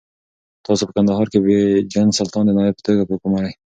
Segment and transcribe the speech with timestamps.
[0.65, 3.53] تاسو په کندهار کې بېجن سلطان د نایب په توګه وګمارئ.